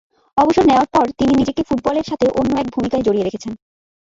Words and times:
অবসর 0.37 0.63
নেওয়ার 0.67 0.87
পর 0.93 1.05
তিনি 1.19 1.31
নিজেকে 1.35 1.61
ফুটবলের 1.67 2.05
সাথে 2.09 2.25
অন্য 2.39 2.51
এক 2.59 2.67
ভূমিকায় 2.75 3.05
জড়িয়ে 3.05 3.25
রেখেছেন। 3.25 3.53